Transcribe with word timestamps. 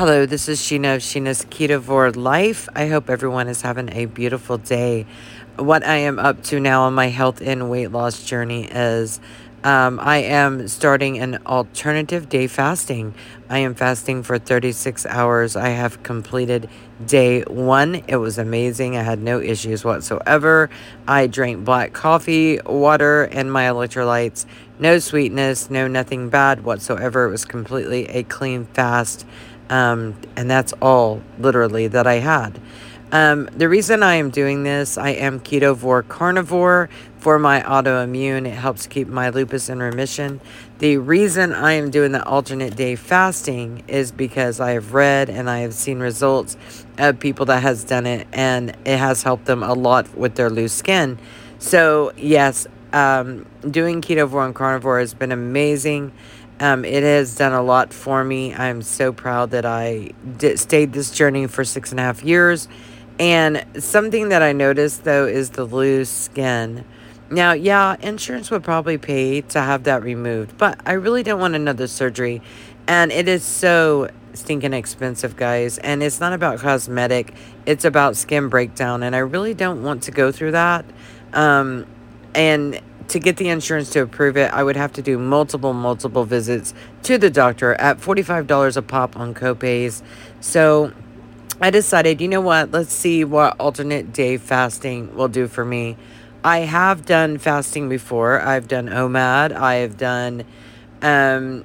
Hello, 0.00 0.24
this 0.24 0.48
is 0.48 0.62
Sheena 0.62 0.96
of 0.96 1.02
Sheena's 1.02 1.44
Ketovore 1.44 2.16
Life. 2.16 2.70
I 2.74 2.86
hope 2.86 3.10
everyone 3.10 3.48
is 3.48 3.60
having 3.60 3.90
a 3.92 4.06
beautiful 4.06 4.56
day. 4.56 5.04
What 5.56 5.84
I 5.84 5.96
am 5.96 6.18
up 6.18 6.42
to 6.44 6.58
now 6.58 6.84
on 6.84 6.94
my 6.94 7.08
health 7.08 7.42
and 7.42 7.68
weight 7.68 7.88
loss 7.88 8.24
journey 8.24 8.64
is 8.64 9.20
um, 9.62 10.00
I 10.00 10.22
am 10.22 10.68
starting 10.68 11.18
an 11.18 11.40
alternative 11.44 12.30
day 12.30 12.46
fasting. 12.46 13.12
I 13.50 13.58
am 13.58 13.74
fasting 13.74 14.22
for 14.22 14.38
36 14.38 15.04
hours. 15.04 15.54
I 15.54 15.68
have 15.68 16.02
completed 16.02 16.70
day 17.04 17.42
one. 17.42 17.96
It 18.08 18.16
was 18.16 18.38
amazing. 18.38 18.96
I 18.96 19.02
had 19.02 19.18
no 19.18 19.38
issues 19.38 19.84
whatsoever. 19.84 20.70
I 21.06 21.26
drank 21.26 21.62
black 21.62 21.92
coffee, 21.92 22.58
water, 22.64 23.24
and 23.24 23.52
my 23.52 23.64
electrolytes. 23.64 24.46
No 24.78 24.98
sweetness, 24.98 25.68
no 25.68 25.88
nothing 25.88 26.30
bad 26.30 26.64
whatsoever. 26.64 27.26
It 27.26 27.30
was 27.32 27.44
completely 27.44 28.06
a 28.08 28.22
clean 28.22 28.64
fast. 28.64 29.26
Um, 29.70 30.16
and 30.36 30.50
that's 30.50 30.74
all 30.82 31.22
literally 31.38 31.86
that 31.86 32.06
I 32.06 32.14
had. 32.14 32.60
Um, 33.12 33.46
the 33.56 33.68
reason 33.68 34.04
I 34.04 34.16
am 34.16 34.30
doing 34.30 34.62
this, 34.62 34.96
I 34.96 35.10
am 35.10 35.40
ketovore 35.40 36.06
carnivore 36.06 36.88
for 37.18 37.38
my 37.40 37.60
autoimmune. 37.60 38.46
It 38.46 38.54
helps 38.54 38.86
keep 38.86 39.08
my 39.08 39.30
lupus 39.30 39.68
in 39.68 39.80
remission. 39.80 40.40
The 40.78 40.96
reason 40.98 41.52
I 41.52 41.72
am 41.72 41.90
doing 41.90 42.12
the 42.12 42.24
alternate 42.24 42.76
day 42.76 42.94
fasting 42.94 43.82
is 43.88 44.12
because 44.12 44.60
I 44.60 44.72
have 44.72 44.94
read 44.94 45.28
and 45.28 45.50
I 45.50 45.60
have 45.60 45.74
seen 45.74 45.98
results 45.98 46.56
of 46.98 47.18
people 47.18 47.46
that 47.46 47.62
has 47.62 47.82
done 47.82 48.06
it 48.06 48.28
and 48.32 48.76
it 48.84 48.98
has 48.98 49.24
helped 49.24 49.46
them 49.46 49.62
a 49.62 49.72
lot 49.72 50.16
with 50.16 50.36
their 50.36 50.48
loose 50.48 50.72
skin. 50.72 51.18
So 51.58 52.12
yes, 52.16 52.68
um, 52.92 53.44
doing 53.68 54.02
ketovore 54.02 54.46
and 54.46 54.54
carnivore 54.54 55.00
has 55.00 55.14
been 55.14 55.32
amazing. 55.32 56.12
Um, 56.60 56.84
it 56.84 57.02
has 57.02 57.36
done 57.36 57.54
a 57.54 57.62
lot 57.62 57.92
for 57.94 58.22
me. 58.22 58.54
I'm 58.54 58.82
so 58.82 59.12
proud 59.12 59.50
that 59.52 59.64
I 59.64 60.10
did, 60.36 60.60
stayed 60.60 60.92
this 60.92 61.10
journey 61.10 61.46
for 61.46 61.64
six 61.64 61.90
and 61.90 61.98
a 61.98 62.02
half 62.02 62.22
years. 62.22 62.68
And 63.18 63.64
something 63.78 64.28
that 64.28 64.42
I 64.42 64.52
noticed 64.52 65.04
though 65.04 65.26
is 65.26 65.50
the 65.50 65.64
loose 65.64 66.10
skin. 66.10 66.84
Now, 67.30 67.52
yeah, 67.52 67.96
insurance 68.00 68.50
would 68.50 68.64
probably 68.64 68.98
pay 68.98 69.40
to 69.40 69.60
have 69.60 69.84
that 69.84 70.02
removed, 70.02 70.58
but 70.58 70.80
I 70.84 70.92
really 70.92 71.22
don't 71.22 71.40
want 71.40 71.54
another 71.54 71.86
surgery. 71.86 72.42
And 72.86 73.12
it 73.12 73.28
is 73.28 73.44
so 73.44 74.10
stinking 74.34 74.72
expensive, 74.72 75.36
guys. 75.36 75.78
And 75.78 76.02
it's 76.02 76.20
not 76.20 76.32
about 76.32 76.58
cosmetic, 76.58 77.34
it's 77.66 77.84
about 77.84 78.16
skin 78.16 78.48
breakdown. 78.48 79.02
And 79.02 79.14
I 79.14 79.20
really 79.20 79.54
don't 79.54 79.82
want 79.82 80.02
to 80.04 80.10
go 80.10 80.32
through 80.32 80.52
that. 80.52 80.84
Um, 81.32 81.86
and 82.34 82.80
to 83.10 83.18
get 83.18 83.36
the 83.36 83.48
insurance 83.48 83.90
to 83.90 84.00
approve 84.00 84.36
it, 84.36 84.52
I 84.52 84.62
would 84.62 84.76
have 84.76 84.92
to 84.94 85.02
do 85.02 85.18
multiple, 85.18 85.72
multiple 85.72 86.24
visits 86.24 86.74
to 87.02 87.18
the 87.18 87.30
doctor 87.30 87.74
at 87.74 87.98
$45 87.98 88.76
a 88.76 88.82
pop 88.82 89.16
on 89.16 89.34
copays. 89.34 90.02
So 90.40 90.92
I 91.60 91.70
decided, 91.70 92.20
you 92.20 92.28
know 92.28 92.40
what, 92.40 92.70
let's 92.70 92.92
see 92.92 93.24
what 93.24 93.58
alternate 93.58 94.12
day 94.12 94.36
fasting 94.36 95.14
will 95.14 95.28
do 95.28 95.48
for 95.48 95.64
me. 95.64 95.96
I 96.42 96.60
have 96.60 97.04
done 97.04 97.38
fasting 97.38 97.88
before. 97.88 98.40
I've 98.40 98.66
done 98.66 98.88
OMAD. 98.88 99.52
I 99.52 99.74
have 99.76 99.98
done 99.98 100.44
um, 101.02 101.64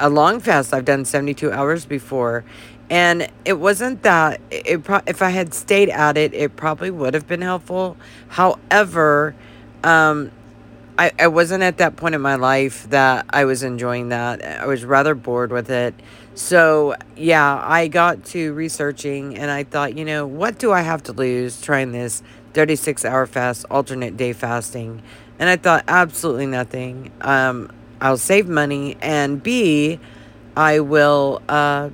a 0.00 0.08
long 0.08 0.40
fast. 0.40 0.74
I've 0.74 0.84
done 0.84 1.04
72 1.04 1.52
hours 1.52 1.84
before. 1.84 2.44
And 2.90 3.28
it 3.44 3.52
wasn't 3.52 4.02
that, 4.02 4.40
it 4.50 4.82
pro- 4.82 5.02
if 5.06 5.20
I 5.20 5.28
had 5.28 5.52
stayed 5.52 5.90
at 5.90 6.16
it, 6.16 6.32
it 6.32 6.56
probably 6.56 6.90
would 6.90 7.14
have 7.14 7.28
been 7.28 7.42
helpful. 7.42 7.96
However, 8.28 9.36
um, 9.84 10.32
I, 10.98 11.12
I 11.16 11.28
wasn't 11.28 11.62
at 11.62 11.78
that 11.78 11.94
point 11.94 12.16
in 12.16 12.20
my 12.20 12.34
life 12.34 12.90
that 12.90 13.26
I 13.30 13.44
was 13.44 13.62
enjoying 13.62 14.08
that. 14.08 14.44
I 14.44 14.66
was 14.66 14.84
rather 14.84 15.14
bored 15.14 15.52
with 15.52 15.70
it. 15.70 15.94
So, 16.34 16.96
yeah, 17.16 17.62
I 17.64 17.86
got 17.86 18.24
to 18.26 18.52
researching 18.52 19.36
and 19.36 19.48
I 19.48 19.62
thought, 19.62 19.96
you 19.96 20.04
know, 20.04 20.26
what 20.26 20.58
do 20.58 20.72
I 20.72 20.80
have 20.80 21.04
to 21.04 21.12
lose 21.12 21.60
trying 21.60 21.92
this 21.92 22.22
36 22.54 23.04
hour 23.04 23.26
fast, 23.26 23.64
alternate 23.70 24.16
day 24.16 24.32
fasting? 24.32 25.00
And 25.38 25.48
I 25.48 25.54
thought, 25.56 25.84
absolutely 25.86 26.46
nothing. 26.46 27.12
Um, 27.20 27.70
I'll 28.00 28.18
save 28.18 28.48
money 28.48 28.96
and 29.00 29.40
B, 29.40 30.00
I 30.56 30.80
will 30.80 31.42
uh, 31.48 31.90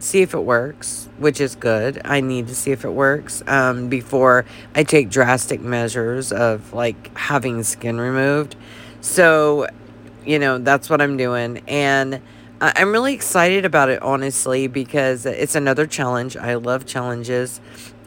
see 0.00 0.22
if 0.22 0.34
it 0.34 0.40
works, 0.40 1.08
which 1.18 1.40
is 1.40 1.54
good. 1.54 2.00
I 2.04 2.20
need 2.20 2.48
to 2.48 2.54
see 2.54 2.72
if 2.72 2.84
it 2.84 2.90
works 2.90 3.42
um, 3.46 3.88
before 3.88 4.44
I 4.74 4.82
take 4.82 5.10
drastic 5.10 5.60
measures 5.60 6.32
of 6.32 6.72
like 6.72 7.16
having 7.16 7.62
skin 7.62 8.00
removed. 8.00 8.56
So, 9.00 9.66
you 10.24 10.38
know, 10.38 10.58
that's 10.58 10.90
what 10.90 11.00
I'm 11.00 11.16
doing. 11.16 11.62
And 11.68 12.20
I'm 12.60 12.92
really 12.92 13.14
excited 13.14 13.64
about 13.64 13.88
it, 13.88 14.02
honestly, 14.02 14.66
because 14.66 15.24
it's 15.24 15.54
another 15.54 15.86
challenge. 15.86 16.36
I 16.36 16.54
love 16.54 16.84
challenges. 16.84 17.60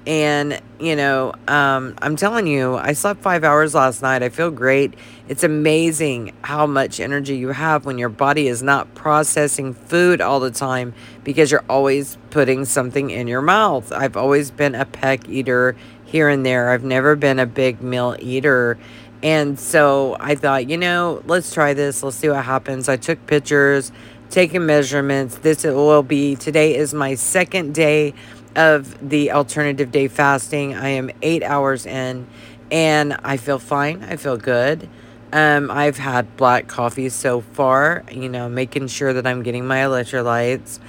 And, 0.05 0.61
you 0.79 0.97
know, 0.97 1.33
um, 1.47 1.95
I'm 2.01 2.17
telling 2.17 2.45
you, 2.45 2.75
I 2.75 2.91
slept 2.91 3.21
five 3.21 3.43
hours 3.43 3.73
last 3.73 4.01
night. 4.01 4.21
I 4.21 4.29
feel 4.29 4.51
great. 4.51 4.95
It's 5.29 5.43
amazing 5.45 6.33
how 6.41 6.67
much 6.67 6.99
energy 6.99 7.37
you 7.37 7.49
have 7.49 7.85
when 7.85 7.97
your 7.97 8.09
body 8.09 8.47
is 8.47 8.61
not 8.61 8.93
processing 8.95 9.73
food 9.73 10.19
all 10.19 10.41
the 10.41 10.51
time 10.51 10.93
because 11.23 11.51
you're 11.51 11.63
always 11.69 12.17
putting 12.31 12.65
something 12.65 13.11
in 13.11 13.27
your 13.27 13.41
mouth. 13.41 13.93
I've 13.93 14.17
always 14.17 14.51
been 14.51 14.75
a 14.75 14.85
peck 14.85 15.29
eater 15.29 15.77
here 16.13 16.29
and 16.29 16.45
there, 16.45 16.69
I've 16.69 16.83
never 16.83 17.15
been 17.15 17.39
a 17.39 17.47
big 17.47 17.81
meal 17.81 18.15
eater. 18.19 18.77
And 19.23 19.59
so 19.59 20.15
I 20.19 20.35
thought, 20.35 20.69
you 20.69 20.77
know, 20.77 21.23
let's 21.25 21.51
try 21.51 21.73
this. 21.73 22.03
Let's 22.03 22.17
see 22.17 22.29
what 22.29 22.45
happens. 22.45 22.87
I 22.87 22.97
took 22.97 23.25
pictures, 23.25 23.91
taking 24.29 24.67
measurements. 24.67 25.37
This 25.37 25.63
will 25.63 26.03
be 26.03 26.35
today 26.35 26.75
is 26.75 26.93
my 26.93 27.15
second 27.15 27.73
day 27.73 28.13
of 28.55 29.09
the 29.09 29.31
alternative 29.31 29.91
day 29.91 30.07
fasting. 30.07 30.75
I 30.75 30.89
am 30.89 31.09
eight 31.21 31.43
hours 31.43 31.85
in 31.85 32.27
and 32.71 33.17
I 33.23 33.37
feel 33.37 33.59
fine. 33.59 34.03
I 34.03 34.15
feel 34.15 34.37
good. 34.37 34.89
Um, 35.31 35.71
I've 35.71 35.97
had 35.97 36.37
black 36.37 36.67
coffee 36.67 37.09
so 37.09 37.41
far, 37.41 38.03
you 38.11 38.29
know, 38.29 38.49
making 38.49 38.87
sure 38.87 39.13
that 39.13 39.25
I'm 39.25 39.41
getting 39.41 39.65
my 39.65 39.77
electrolytes. 39.77 40.79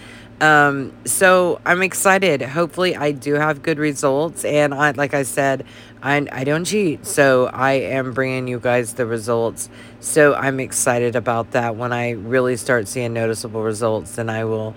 Um, 0.41 0.93
so 1.07 1.61
I'm 1.65 1.81
excited. 1.83 2.43
Hopefully, 2.43 2.97
I 2.97 3.13
do 3.13 3.35
have 3.35 3.63
good 3.63 3.79
results. 3.79 4.45
And 4.45 4.75
I, 4.75 4.91
like 4.91 5.15
I 5.15 5.23
said, 5.23 5.65
I, 6.03 6.27
I 6.31 6.45
don't 6.45 6.65
cheat. 6.65 7.07
So 7.07 7.47
I 7.47 7.73
am 7.73 8.13
bringing 8.13 8.49
you 8.49 8.59
guys 8.59 8.95
the 8.95 9.07
results. 9.07 9.71
So 10.01 10.35
I'm 10.35 10.61
excited 10.61 11.17
about 11.17 11.53
that. 11.53 11.77
When 11.77 11.93
I 11.93 12.11
really 12.11 12.57
start 12.57 12.89
seeing 12.89 13.15
noticeable 13.15 13.63
results, 13.63 14.17
then 14.17 14.29
I 14.29 14.45
will 14.45 14.75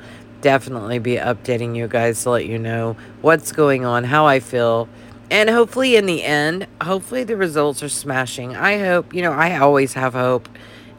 definitely 0.47 0.97
be 0.97 1.17
updating 1.17 1.75
you 1.75 1.89
guys 1.89 2.23
to 2.23 2.29
let 2.29 2.45
you 2.45 2.57
know 2.57 2.95
what's 3.19 3.51
going 3.51 3.83
on, 3.83 4.05
how 4.05 4.25
I 4.25 4.39
feel. 4.39 4.87
And 5.29 5.49
hopefully, 5.49 5.97
in 5.97 6.05
the 6.05 6.23
end, 6.23 6.67
hopefully 6.81 7.25
the 7.25 7.35
results 7.35 7.83
are 7.83 7.89
smashing. 7.89 8.55
I 8.55 8.79
hope, 8.79 9.13
you 9.13 9.21
know, 9.21 9.33
I 9.33 9.57
always 9.57 9.91
have 9.95 10.13
hope. 10.13 10.47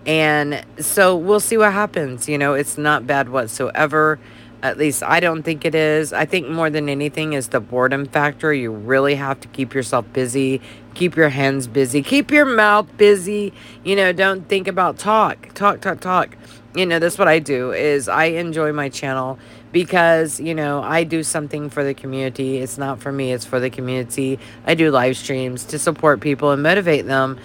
And 0.05 0.63
so 0.79 1.17
we'll 1.17 1.41
see 1.41 1.57
what 1.57 1.73
happens. 1.73 2.29
You 2.29 2.37
know, 2.37 2.53
it's 2.53 2.77
not 2.77 3.07
bad 3.07 3.31
whatsoever. 3.31 4.21
At 4.63 4.77
least 4.77 5.03
I 5.03 5.19
don't 5.19 5.43
think 5.45 5.65
it 5.65 5.75
is. 5.75 6.13
I 6.13 6.27
think 6.27 6.47
more 6.51 6.69
than 6.69 6.91
anything 6.91 7.33
is 7.33 7.49
the 7.49 7.61
boredom 7.61 8.05
factor. 8.05 8.53
You 8.53 8.71
really 8.71 9.15
have 9.15 9.41
to 9.41 9.49
keep 9.49 9.73
yourself 9.73 10.05
busy, 10.13 10.61
keep 10.93 11.17
your 11.17 11.31
hands 11.31 11.67
busy, 11.67 12.03
keep 12.03 12.31
your 12.31 12.45
mouth 12.45 12.95
busy. 12.99 13.55
You 13.83 13.97
know, 13.97 14.13
don't 14.13 14.47
think 14.47 14.69
about 14.69 14.99
talk, 14.99 15.55
talk, 15.55 15.81
talk, 15.81 16.01
talk. 16.01 16.37
You 16.75 16.87
know, 16.87 16.99
that's 16.99 17.19
what 17.19 17.29
I 17.29 17.39
do 17.39 17.73
is 17.73 18.09
I 18.09 18.27
enjoy 18.27 18.73
my 18.73 18.89
channel 18.89 19.39
because, 19.73 20.39
you 20.39 20.55
know, 20.55 20.83
I 20.83 21.05
do 21.05 21.23
something 21.23 21.71
for 21.71 21.83
the 21.83 21.95
community. 21.95 22.59
It's 22.59 22.77
not 22.77 23.01
for 23.01 23.11
me, 23.11 23.33
it's 23.33 23.45
for 23.45 23.59
the 23.59 23.71
community. 23.71 24.39
I 24.67 24.75
do 24.75 24.91
live 24.91 25.17
streams 25.17 25.65
to 25.65 25.79
support 25.79 26.21
people 26.21 26.51
and 26.51 26.63
motivate 26.63 27.07
them 27.07 27.39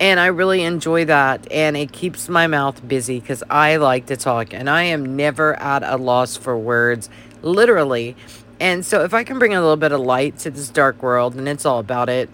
and 0.00 0.18
I 0.18 0.26
really 0.26 0.62
enjoy 0.62 1.04
that. 1.04 1.46
And 1.52 1.76
it 1.76 1.92
keeps 1.92 2.28
my 2.28 2.46
mouth 2.46 2.86
busy 2.88 3.20
because 3.20 3.44
I 3.50 3.76
like 3.76 4.06
to 4.06 4.16
talk 4.16 4.54
and 4.54 4.68
I 4.68 4.84
am 4.84 5.14
never 5.14 5.54
at 5.60 5.82
a 5.82 5.98
loss 5.98 6.36
for 6.36 6.58
words, 6.58 7.10
literally. 7.42 8.16
And 8.58 8.84
so, 8.84 9.04
if 9.04 9.14
I 9.14 9.24
can 9.24 9.38
bring 9.38 9.54
a 9.54 9.60
little 9.60 9.76
bit 9.76 9.92
of 9.92 10.00
light 10.00 10.38
to 10.40 10.50
this 10.50 10.68
dark 10.68 11.02
world, 11.02 11.34
and 11.36 11.48
it's 11.48 11.64
all 11.64 11.78
about 11.78 12.08
it, 12.08 12.28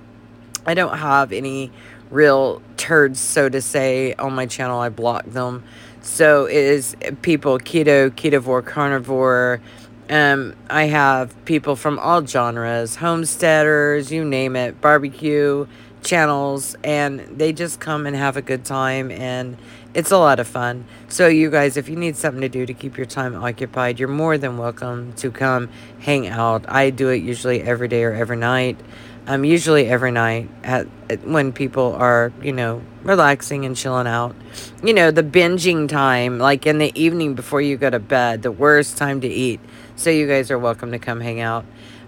I 0.64 0.74
don't 0.74 0.96
have 0.96 1.32
any 1.32 1.70
real 2.10 2.62
turds, 2.76 3.20
so 3.20 3.48
to 3.48 3.60
say, 3.60 4.14
on 4.14 4.34
my 4.34 4.46
channel. 4.46 4.80
I 4.80 4.88
block 4.88 5.24
them. 5.26 5.64
So, 6.02 6.46
it 6.46 6.56
is 6.56 6.96
people 7.22 7.58
keto, 7.58 8.10
ketovore, 8.10 8.64
carnivore. 8.64 9.60
Um, 10.08 10.54
I 10.70 10.84
have 10.84 11.44
people 11.46 11.74
from 11.74 11.98
all 11.98 12.24
genres, 12.24 12.96
homesteaders, 12.96 14.12
you 14.12 14.24
name 14.24 14.54
it, 14.54 14.80
barbecue 14.80 15.66
channels 16.06 16.76
and 16.84 17.20
they 17.36 17.52
just 17.52 17.80
come 17.80 18.06
and 18.06 18.14
have 18.14 18.36
a 18.36 18.42
good 18.42 18.64
time 18.64 19.10
and 19.10 19.56
it's 19.92 20.10
a 20.10 20.18
lot 20.18 20.38
of 20.38 20.46
fun. 20.46 20.84
So 21.08 21.26
you 21.26 21.50
guys, 21.50 21.76
if 21.76 21.88
you 21.88 21.96
need 21.96 22.16
something 22.16 22.42
to 22.42 22.48
do 22.48 22.64
to 22.64 22.74
keep 22.74 22.96
your 22.96 23.06
time 23.06 23.34
occupied, 23.34 23.98
you're 23.98 24.08
more 24.08 24.38
than 24.38 24.56
welcome 24.56 25.12
to 25.14 25.30
come 25.30 25.68
hang 26.00 26.28
out. 26.28 26.64
I 26.68 26.90
do 26.90 27.08
it 27.08 27.22
usually 27.22 27.62
every 27.62 27.88
day 27.88 28.04
or 28.04 28.12
every 28.12 28.36
night. 28.36 28.78
Um, 29.28 29.44
usually 29.44 29.86
every 29.88 30.12
night 30.12 30.48
at, 30.62 30.86
at 31.10 31.26
when 31.26 31.52
people 31.52 31.94
are, 31.94 32.32
you 32.42 32.52
know, 32.52 32.82
relaxing 33.02 33.64
and 33.64 33.76
chilling 33.76 34.06
out. 34.06 34.36
You 34.84 34.94
know, 34.94 35.10
the 35.10 35.24
binging 35.24 35.88
time, 35.88 36.38
like 36.38 36.66
in 36.66 36.78
the 36.78 36.92
evening 37.00 37.34
before 37.34 37.60
you 37.60 37.76
go 37.76 37.90
to 37.90 37.98
bed, 37.98 38.42
the 38.42 38.52
worst 38.52 38.96
time 38.96 39.20
to 39.22 39.28
eat. 39.28 39.60
So 39.96 40.10
you 40.10 40.28
guys 40.28 40.50
are 40.50 40.58
welcome 40.58 40.92
to 40.92 40.98
come 40.98 41.20
hang 41.20 41.40
out. 41.40 41.64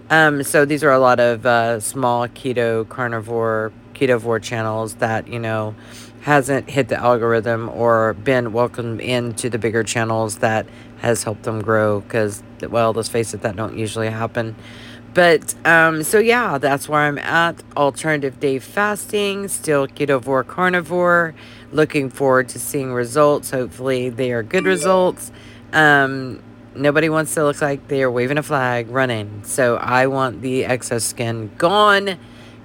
Um, 0.09 0.43
so 0.43 0.65
these 0.65 0.83
are 0.83 0.91
a 0.91 0.99
lot 0.99 1.19
of 1.19 1.45
uh, 1.45 1.79
small 1.79 2.27
keto 2.27 2.87
carnivore 2.87 3.71
ketovore 3.93 4.41
channels 4.41 4.95
that 4.95 5.27
you 5.27 5.39
know 5.39 5.75
hasn't 6.21 6.69
hit 6.69 6.87
the 6.87 6.95
algorithm 6.95 7.69
or 7.69 8.13
been 8.13 8.53
welcomed 8.53 9.01
into 9.01 9.49
the 9.49 9.57
bigger 9.57 9.83
channels 9.83 10.37
that 10.37 10.65
has 10.99 11.23
helped 11.23 11.43
them 11.43 11.61
grow 11.61 11.99
because 12.01 12.41
well 12.69 12.93
let's 12.93 13.09
face 13.09 13.33
it 13.33 13.41
that 13.41 13.55
don't 13.55 13.77
usually 13.77 14.09
happen 14.09 14.55
but 15.13 15.55
um 15.65 16.03
so 16.03 16.19
yeah 16.19 16.57
that's 16.57 16.87
where 16.87 17.01
i'm 17.01 17.17
at 17.17 17.61
alternative 17.75 18.39
day 18.39 18.59
fasting 18.59 19.47
still 19.47 19.87
ketovore 19.87 20.45
carnivore 20.45 21.33
looking 21.71 22.09
forward 22.09 22.47
to 22.49 22.59
seeing 22.59 22.93
results 22.93 23.51
hopefully 23.51 24.09
they 24.09 24.31
are 24.31 24.43
good 24.43 24.65
results 24.65 25.31
um 25.73 26.41
nobody 26.75 27.09
wants 27.09 27.33
to 27.33 27.43
look 27.43 27.61
like 27.61 27.87
they 27.87 28.03
are 28.03 28.11
waving 28.11 28.37
a 28.37 28.43
flag 28.43 28.89
running 28.89 29.41
so 29.43 29.77
i 29.77 30.05
want 30.05 30.41
the 30.41 30.65
excess 30.65 31.03
skin 31.03 31.49
gone 31.57 32.17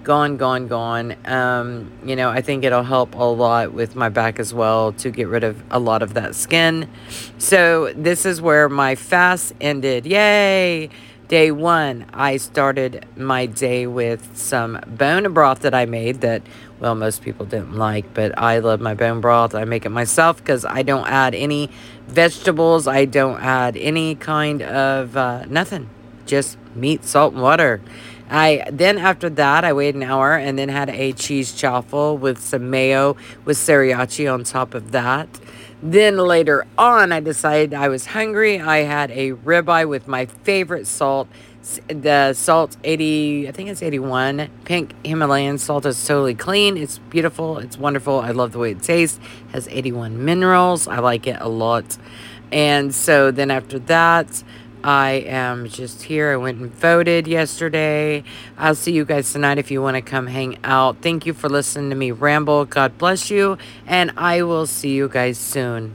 gone, 0.04 0.36
gone, 0.36 0.68
gone. 0.68 1.16
Um, 1.24 1.90
you 2.04 2.14
know, 2.14 2.28
I 2.28 2.42
think 2.42 2.62
it'll 2.62 2.82
help 2.84 3.14
a 3.14 3.24
lot 3.24 3.72
with 3.72 3.96
my 3.96 4.10
back 4.10 4.38
as 4.38 4.54
well 4.54 4.92
to 4.92 5.10
get 5.10 5.28
rid 5.28 5.42
of 5.42 5.60
a 5.70 5.78
lot 5.78 6.02
of 6.02 6.14
that 6.14 6.34
skin. 6.34 6.88
So 7.38 7.92
this 7.96 8.24
is 8.26 8.40
where 8.40 8.68
my 8.68 8.94
fast 8.94 9.54
ended. 9.60 10.06
Yay! 10.06 10.90
Day 11.34 11.50
one, 11.50 12.06
I 12.14 12.36
started 12.36 13.06
my 13.16 13.46
day 13.46 13.88
with 13.88 14.36
some 14.36 14.78
bone 14.86 15.32
broth 15.32 15.62
that 15.62 15.74
I 15.74 15.84
made 15.84 16.20
that, 16.20 16.42
well, 16.78 16.94
most 16.94 17.22
people 17.22 17.44
didn't 17.44 17.74
like, 17.74 18.14
but 18.14 18.38
I 18.38 18.60
love 18.60 18.80
my 18.80 18.94
bone 18.94 19.20
broth. 19.20 19.52
I 19.52 19.64
make 19.64 19.84
it 19.84 19.88
myself 19.88 20.36
because 20.36 20.64
I 20.64 20.82
don't 20.82 21.08
add 21.08 21.34
any 21.34 21.70
vegetables. 22.06 22.86
I 22.86 23.06
don't 23.06 23.42
add 23.42 23.76
any 23.76 24.14
kind 24.14 24.62
of 24.62 25.16
uh, 25.16 25.46
nothing, 25.46 25.90
just 26.24 26.56
meat, 26.76 27.04
salt, 27.04 27.32
and 27.32 27.42
water. 27.42 27.80
I 28.30 28.64
then 28.70 28.98
after 28.98 29.28
that 29.30 29.64
I 29.64 29.72
waited 29.72 29.96
an 29.96 30.02
hour 30.02 30.34
and 30.34 30.58
then 30.58 30.68
had 30.68 30.88
a 30.90 31.12
cheese 31.12 31.52
chaffle 31.52 32.16
with 32.16 32.40
some 32.40 32.70
mayo 32.70 33.16
with 33.44 33.56
sriracha 33.56 34.32
on 34.32 34.44
top 34.44 34.74
of 34.74 34.92
that. 34.92 35.28
Then 35.82 36.16
later 36.16 36.66
on 36.78 37.12
I 37.12 37.20
decided 37.20 37.74
I 37.74 37.88
was 37.88 38.06
hungry. 38.06 38.60
I 38.60 38.78
had 38.78 39.10
a 39.10 39.32
ribeye 39.32 39.88
with 39.88 40.08
my 40.08 40.26
favorite 40.26 40.86
salt. 40.86 41.28
The 41.88 42.34
salt 42.34 42.76
80, 42.84 43.48
I 43.48 43.52
think 43.52 43.70
it's 43.70 43.82
81. 43.82 44.50
Pink 44.64 44.94
Himalayan 45.04 45.56
salt 45.58 45.86
is 45.86 46.02
totally 46.06 46.34
clean. 46.34 46.76
It's 46.76 46.98
beautiful. 46.98 47.58
It's 47.58 47.78
wonderful. 47.78 48.20
I 48.20 48.30
love 48.30 48.52
the 48.52 48.58
way 48.58 48.72
it 48.72 48.82
tastes. 48.82 49.18
It 49.48 49.52
has 49.52 49.68
81 49.68 50.24
minerals. 50.24 50.86
I 50.86 50.98
like 50.98 51.26
it 51.26 51.38
a 51.40 51.48
lot. 51.48 51.96
And 52.52 52.94
so 52.94 53.30
then 53.30 53.50
after 53.50 53.78
that, 53.80 54.44
I 54.84 55.12
am 55.26 55.66
just 55.66 56.02
here. 56.02 56.32
I 56.32 56.36
went 56.36 56.60
and 56.60 56.70
voted 56.70 57.26
yesterday. 57.26 58.22
I'll 58.58 58.74
see 58.74 58.92
you 58.92 59.04
guys 59.04 59.32
tonight 59.32 59.58
if 59.58 59.70
you 59.70 59.80
want 59.80 59.96
to 59.96 60.02
come 60.02 60.26
hang 60.26 60.58
out. 60.62 60.98
Thank 61.00 61.24
you 61.24 61.32
for 61.32 61.48
listening 61.48 61.88
to 61.88 61.96
me 61.96 62.10
ramble. 62.10 62.66
God 62.66 62.98
bless 62.98 63.30
you. 63.30 63.56
And 63.86 64.12
I 64.16 64.42
will 64.42 64.66
see 64.66 64.94
you 64.94 65.08
guys 65.08 65.38
soon. 65.38 65.92